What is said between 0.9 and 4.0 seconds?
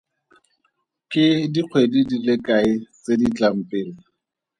Ke dikgwedi di le kae tse di tlang pele?